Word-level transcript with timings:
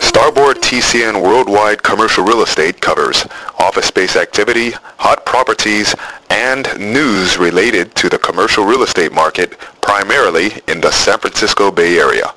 Starboard 0.00 0.56
TCN 0.56 1.22
Worldwide 1.22 1.84
Commercial 1.84 2.24
Real 2.24 2.42
Estate 2.42 2.80
covers 2.80 3.24
office 3.60 3.86
space 3.86 4.16
activity, 4.16 4.72
hot 4.98 5.24
properties, 5.24 5.94
and 6.30 6.66
news 6.80 7.38
related 7.38 7.94
to 7.94 8.08
the 8.08 8.18
commercial 8.18 8.64
real 8.64 8.82
estate 8.82 9.12
market, 9.12 9.56
primarily 9.80 10.50
in 10.66 10.80
the 10.80 10.90
San 10.90 11.20
Francisco 11.20 11.70
Bay 11.70 11.96
Area. 11.96 12.32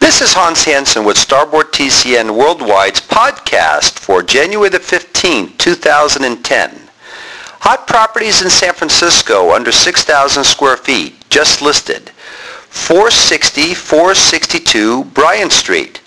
This 0.00 0.20
is 0.20 0.34
Hans 0.34 0.64
Hansen 0.64 1.04
with 1.04 1.16
Starboard 1.16 1.72
TCN 1.72 2.36
Worldwide's 2.36 3.00
podcast 3.00 4.00
for 4.00 4.20
January 4.24 4.68
the 4.68 4.78
15th, 4.78 5.56
2010. 5.58 6.88
Hot 7.60 7.86
properties 7.86 8.42
in 8.42 8.50
San 8.50 8.74
Francisco 8.74 9.52
under 9.54 9.70
6,000 9.70 10.42
square 10.42 10.76
feet, 10.76 11.14
just 11.30 11.62
listed. 11.62 12.10
460, 12.70 13.74
462 13.74 15.04
Bryant 15.04 15.52
Street. 15.52 16.00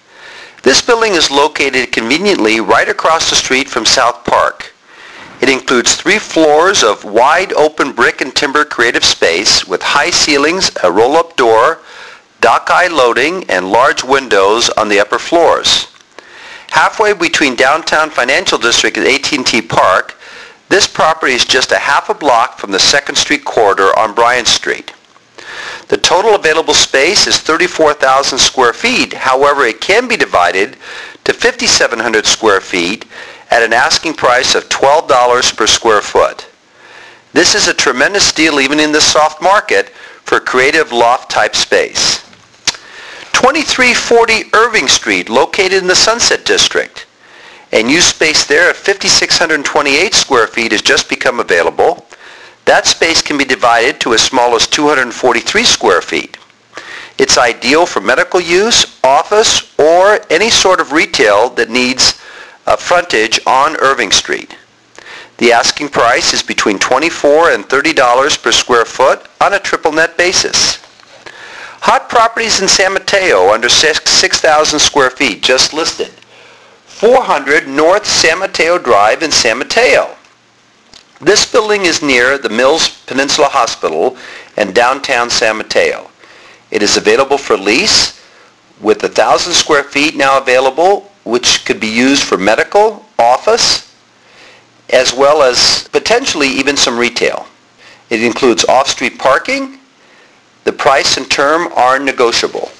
This 0.63 0.81
building 0.81 1.13
is 1.13 1.31
located 1.31 1.91
conveniently 1.91 2.59
right 2.59 2.87
across 2.87 3.29
the 3.29 3.35
street 3.35 3.67
from 3.67 3.85
South 3.85 4.23
Park. 4.23 4.73
It 5.41 5.49
includes 5.49 5.95
three 5.95 6.19
floors 6.19 6.83
of 6.83 7.03
wide 7.03 7.51
open 7.53 7.93
brick 7.93 8.21
and 8.21 8.35
timber 8.35 8.63
creative 8.63 9.03
space 9.03 9.65
with 9.67 9.81
high 9.81 10.11
ceilings, 10.11 10.69
a 10.83 10.91
roll-up 10.91 11.35
door, 11.35 11.79
dock-high 12.41 12.87
loading, 12.87 13.49
and 13.49 13.71
large 13.71 14.03
windows 14.03 14.69
on 14.69 14.87
the 14.87 14.99
upper 14.99 15.17
floors. 15.17 15.87
Halfway 16.69 17.13
between 17.13 17.55
downtown 17.55 18.11
financial 18.11 18.59
district 18.59 18.97
and 18.97 19.07
AT&T 19.07 19.63
Park, 19.63 20.15
this 20.69 20.87
property 20.87 21.33
is 21.33 21.43
just 21.43 21.71
a 21.71 21.79
half 21.79 22.09
a 22.09 22.13
block 22.13 22.57
from 22.59 22.71
the 22.71 22.77
2nd 22.77 23.17
Street 23.17 23.43
corridor 23.43 23.97
on 23.97 24.13
Bryant 24.13 24.47
Street. 24.47 24.93
The 25.91 25.97
total 25.97 26.35
available 26.35 26.73
space 26.73 27.27
is 27.27 27.37
34,000 27.39 28.39
square 28.39 28.71
feet. 28.71 29.11
However, 29.11 29.65
it 29.65 29.81
can 29.81 30.07
be 30.07 30.15
divided 30.15 30.77
to 31.25 31.33
5,700 31.33 32.25
square 32.25 32.61
feet 32.61 33.03
at 33.49 33.61
an 33.61 33.73
asking 33.73 34.13
price 34.13 34.55
of 34.55 34.69
$12 34.69 35.57
per 35.57 35.67
square 35.67 36.01
foot. 36.01 36.47
This 37.33 37.55
is 37.55 37.67
a 37.67 37.73
tremendous 37.73 38.31
deal 38.31 38.61
even 38.61 38.79
in 38.79 38.93
this 38.93 39.11
soft 39.11 39.41
market 39.41 39.89
for 40.23 40.39
creative 40.39 40.93
loft 40.93 41.29
type 41.29 41.57
space. 41.57 42.21
2340 43.33 44.49
Irving 44.53 44.87
Street, 44.87 45.27
located 45.27 45.73
in 45.73 45.87
the 45.87 45.95
Sunset 45.97 46.45
District. 46.45 47.05
And 47.73 47.91
use 47.91 48.05
space 48.05 48.45
there 48.45 48.69
of 48.69 48.77
5,628 48.77 50.13
square 50.13 50.47
feet 50.47 50.71
has 50.71 50.81
just 50.81 51.09
become 51.09 51.41
available. 51.41 52.07
That 52.65 52.85
space 52.85 53.21
can 53.21 53.37
be 53.37 53.45
divided 53.45 53.99
to 54.01 54.13
as 54.13 54.21
small 54.21 54.55
as 54.55 54.67
243 54.67 55.63
square 55.63 56.01
feet. 56.01 56.37
It's 57.17 57.37
ideal 57.37 57.85
for 57.85 58.01
medical 58.01 58.39
use, 58.39 58.99
office, 59.03 59.77
or 59.77 60.19
any 60.29 60.49
sort 60.49 60.79
of 60.79 60.91
retail 60.91 61.49
that 61.51 61.69
needs 61.69 62.21
a 62.67 62.77
frontage 62.77 63.39
on 63.45 63.75
Irving 63.77 64.11
Street. 64.11 64.55
The 65.37 65.51
asking 65.51 65.89
price 65.89 66.33
is 66.33 66.43
between 66.43 66.77
24 66.77 67.51
and 67.51 67.65
$30 67.67 68.43
per 68.43 68.51
square 68.51 68.85
foot 68.85 69.27
on 69.41 69.53
a 69.53 69.59
triple 69.59 69.91
net 69.91 70.15
basis. 70.17 70.77
Hot 71.81 72.09
properties 72.09 72.61
in 72.61 72.67
San 72.67 72.93
Mateo 72.93 73.51
under 73.51 73.67
6,000 73.67 74.79
square 74.79 75.09
feet 75.09 75.41
just 75.41 75.73
listed. 75.73 76.11
400 76.85 77.67
North 77.67 78.05
San 78.05 78.37
Mateo 78.37 78.77
Drive 78.77 79.23
in 79.23 79.31
San 79.31 79.57
Mateo. 79.57 80.15
This 81.21 81.45
building 81.45 81.85
is 81.85 82.01
near 82.01 82.39
the 82.39 82.49
Mills 82.49 82.89
Peninsula 83.05 83.47
Hospital 83.47 84.17
and 84.57 84.73
downtown 84.73 85.29
San 85.29 85.57
Mateo. 85.57 86.09
It 86.71 86.81
is 86.81 86.97
available 86.97 87.37
for 87.37 87.55
lease 87.55 88.19
with 88.79 89.03
1,000 89.03 89.53
square 89.53 89.83
feet 89.83 90.15
now 90.15 90.39
available, 90.39 91.11
which 91.23 91.63
could 91.63 91.79
be 91.79 91.85
used 91.85 92.23
for 92.23 92.39
medical, 92.39 93.05
office, 93.19 93.95
as 94.89 95.13
well 95.13 95.43
as 95.43 95.87
potentially 95.89 96.47
even 96.47 96.75
some 96.75 96.97
retail. 96.97 97.45
It 98.09 98.23
includes 98.23 98.65
off-street 98.65 99.19
parking. 99.19 99.77
The 100.63 100.73
price 100.73 101.17
and 101.17 101.29
term 101.29 101.71
are 101.73 101.99
negotiable. 101.99 102.71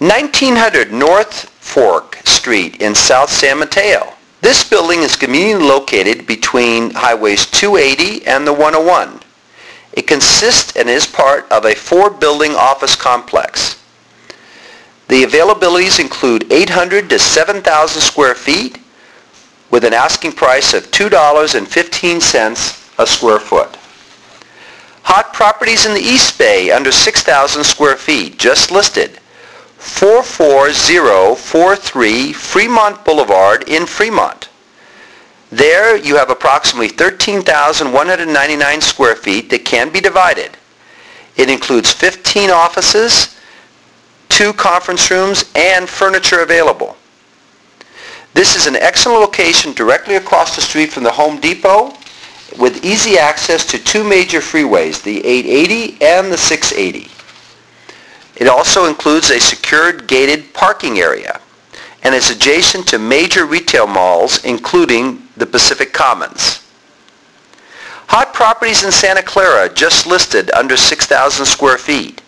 1900 0.00 0.92
North 0.92 1.48
Fork 1.60 2.16
Street 2.26 2.82
in 2.82 2.94
South 2.94 3.30
San 3.30 3.58
Mateo. 3.58 4.12
This 4.48 4.66
building 4.66 5.00
is 5.00 5.14
conveniently 5.14 5.68
located 5.68 6.26
between 6.26 6.92
highways 6.92 7.44
280 7.44 8.26
and 8.26 8.46
the 8.46 8.52
101. 8.54 9.20
It 9.92 10.06
consists 10.06 10.74
and 10.74 10.88
is 10.88 11.06
part 11.06 11.46
of 11.52 11.66
a 11.66 11.74
four-building 11.74 12.54
office 12.54 12.96
complex. 12.96 13.78
The 15.08 15.24
availabilities 15.24 16.00
include 16.00 16.50
800 16.50 17.10
to 17.10 17.18
7,000 17.18 18.00
square 18.00 18.34
feet 18.34 18.78
with 19.70 19.84
an 19.84 19.92
asking 19.92 20.32
price 20.32 20.72
of 20.72 20.90
$2.15 20.92 22.98
a 22.98 23.06
square 23.06 23.40
foot. 23.40 23.76
Hot 25.02 25.34
properties 25.34 25.84
in 25.84 25.92
the 25.92 26.00
East 26.00 26.38
Bay 26.38 26.70
under 26.70 26.90
6,000 26.90 27.64
square 27.64 27.96
feet, 27.96 28.38
just 28.38 28.70
listed. 28.70 29.17
44043 29.98 32.32
Fremont 32.32 33.04
Boulevard 33.04 33.68
in 33.68 33.84
Fremont. 33.84 34.48
There 35.50 35.96
you 35.96 36.14
have 36.14 36.30
approximately 36.30 36.86
13,199 36.86 38.80
square 38.80 39.16
feet 39.16 39.50
that 39.50 39.64
can 39.64 39.92
be 39.92 40.00
divided. 40.00 40.56
It 41.36 41.50
includes 41.50 41.90
15 41.90 42.48
offices, 42.48 43.36
two 44.28 44.52
conference 44.52 45.10
rooms, 45.10 45.50
and 45.56 45.88
furniture 45.88 46.42
available. 46.42 46.96
This 48.34 48.54
is 48.54 48.68
an 48.68 48.76
excellent 48.76 49.20
location 49.20 49.72
directly 49.72 50.14
across 50.14 50.54
the 50.54 50.62
street 50.62 50.92
from 50.92 51.02
the 51.02 51.10
Home 51.10 51.40
Depot 51.40 51.92
with 52.56 52.84
easy 52.84 53.18
access 53.18 53.66
to 53.66 53.82
two 53.82 54.04
major 54.04 54.38
freeways, 54.38 55.02
the 55.02 55.26
880 55.26 56.00
and 56.00 56.30
the 56.30 56.38
680. 56.38 57.17
It 58.38 58.46
also 58.46 58.86
includes 58.86 59.30
a 59.30 59.40
secured 59.40 60.06
gated 60.06 60.54
parking 60.54 60.98
area 60.98 61.40
and 62.02 62.14
is 62.14 62.30
adjacent 62.30 62.86
to 62.88 62.98
major 62.98 63.44
retail 63.44 63.86
malls 63.86 64.44
including 64.44 65.28
the 65.36 65.46
Pacific 65.46 65.92
Commons. 65.92 66.64
Hot 68.08 68.32
properties 68.32 68.84
in 68.84 68.92
Santa 68.92 69.22
Clara 69.22 69.68
just 69.68 70.06
listed 70.06 70.50
under 70.52 70.76
6,000 70.76 71.44
square 71.44 71.76
feet. 71.76 72.22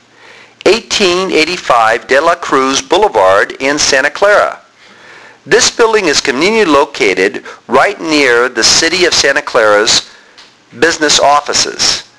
1885 0.67 2.07
De 2.07 2.21
La 2.21 2.35
Cruz 2.35 2.83
Boulevard 2.83 3.53
in 3.61 3.79
Santa 3.79 4.11
Clara. 4.11 4.61
This 5.47 5.75
building 5.75 6.05
is 6.05 6.21
conveniently 6.21 6.71
located 6.71 7.45
right 7.67 7.99
near 7.99 8.49
the 8.49 8.63
City 8.63 9.07
of 9.07 9.15
Santa 9.15 9.41
Clara's 9.41 10.11
business 10.79 11.19
offices. 11.19 12.10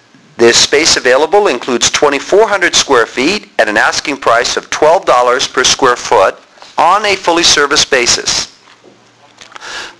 The 0.42 0.54
space 0.54 0.98
available 0.98 1.50
includes 1.50 1.92
2,400 1.92 2.74
square 2.74 3.06
feet 3.06 3.52
at 3.60 3.70
an 3.70 3.78
asking 3.78 4.18
price 4.18 4.58
of 4.58 4.72
$12 4.72 5.54
per 5.54 5.64
square 5.64 5.96
foot 5.96 6.36
on 6.80 7.06
a 7.06 7.16
fully 7.16 7.44
serviced 7.44 7.92
basis. 7.92 8.48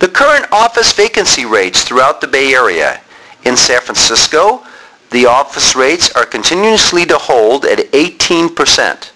The 0.00 0.08
current 0.08 0.50
office 0.50 0.92
vacancy 0.94 1.44
rates 1.44 1.84
throughout 1.84 2.20
the 2.20 2.26
Bay 2.26 2.54
Area. 2.54 3.00
In 3.44 3.56
San 3.56 3.82
Francisco, 3.82 4.64
the 5.12 5.26
office 5.26 5.76
rates 5.76 6.10
are 6.16 6.26
continuously 6.26 7.04
to 7.04 7.18
hold 7.18 7.64
at 7.64 7.78
18%. 7.92 9.12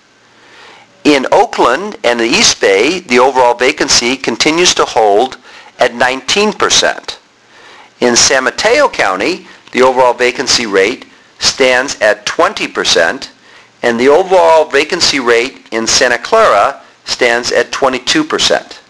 In 1.03 1.27
Oakland 1.33 1.97
and 2.05 2.21
the 2.21 2.25
East 2.25 2.61
Bay, 2.61 3.01
the 3.01 3.19
overall 3.19 3.55
vacancy 3.55 4.17
continues 4.17 4.77
to 4.77 4.85
hold 4.85 5.39
at 5.81 5.91
19%. 5.91 7.19
In 7.99 8.15
San 8.15 8.45
Mateo 8.45 8.89
County, 8.89 9.49
the 9.73 9.83
overall 9.83 10.15
vacancy 10.15 10.67
rate 10.67 11.05
stands 11.47 12.01
at 12.01 12.27
20%, 12.27 13.29
and 13.83 14.01
the 14.01 14.09
overall 14.09 14.65
vacancy 14.65 15.21
rate 15.21 15.69
in 15.71 15.87
Santa 15.87 16.19
Clara 16.19 16.83
stands 17.05 17.53
at 17.53 17.71
22%. 17.71 18.81